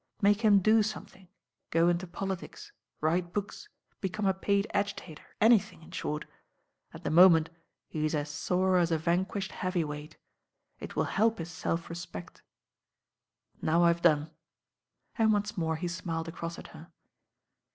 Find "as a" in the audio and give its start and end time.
8.79-8.97